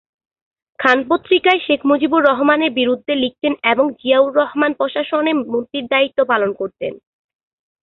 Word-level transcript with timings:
খান 0.79 0.97
পত্রিকায় 1.09 1.61
শেখ 1.65 1.79
মুজিবুর 1.85 2.21
রহমানের 2.25 2.71
বিরুদ্ধে 2.71 3.13
লিখতেন 3.15 3.53
এবং 3.63 3.85
জিয়াউর 3.91 4.31
রহমান 4.35 4.71
প্রশাসনে 4.73 5.31
মন্ত্রীর 5.43 5.85
দায়িত্ব 5.87 6.19
পালন 6.25 6.51
করতেন। 6.53 6.93